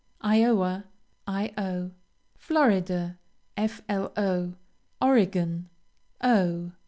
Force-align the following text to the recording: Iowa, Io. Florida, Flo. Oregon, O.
Iowa, 0.21 0.85
Io. 1.27 1.91
Florida, 2.35 3.19
Flo. 3.67 4.55
Oregon, 4.99 5.69
O. 6.23 6.71